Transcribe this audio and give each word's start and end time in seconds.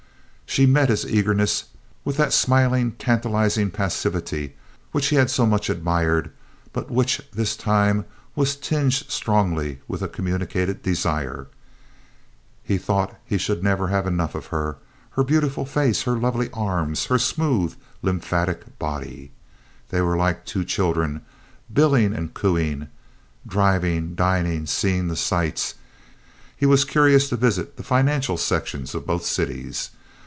She 0.51 0.65
met 0.65 0.89
his 0.89 1.05
eagerness 1.05 1.63
with 2.03 2.17
that 2.17 2.33
smiling, 2.33 2.91
tantalizing 2.99 3.71
passivity 3.71 4.57
which 4.91 5.05
he 5.07 5.15
had 5.15 5.29
so 5.31 5.45
much 5.45 5.69
admired 5.69 6.29
but 6.73 6.91
which 6.91 7.21
this 7.31 7.55
time 7.55 8.03
was 8.35 8.57
tinged 8.57 8.91
strongly 8.91 9.79
with 9.87 10.01
a 10.01 10.09
communicated 10.09 10.81
desire. 10.83 11.47
He 12.65 12.77
thought 12.77 13.15
he 13.23 13.37
should 13.37 13.63
never 13.63 13.87
have 13.87 14.05
enough 14.05 14.35
of 14.35 14.47
her, 14.47 14.75
her 15.11 15.23
beautiful 15.23 15.65
face, 15.65 16.01
her 16.01 16.17
lovely 16.17 16.49
arms, 16.51 17.05
her 17.05 17.17
smooth, 17.17 17.77
lymphatic 18.01 18.77
body. 18.77 19.31
They 19.87 20.01
were 20.01 20.17
like 20.17 20.43
two 20.45 20.65
children, 20.65 21.21
billing 21.71 22.13
and 22.13 22.33
cooing, 22.33 22.89
driving, 23.47 24.15
dining, 24.15 24.65
seeing 24.65 25.07
the 25.07 25.15
sights. 25.15 25.75
He 26.57 26.65
was 26.65 26.83
curious 26.83 27.29
to 27.29 27.37
visit 27.37 27.77
the 27.77 27.83
financial 27.83 28.35
sections 28.35 28.93
of 28.93 29.05
both 29.07 29.23
cities. 29.23 29.91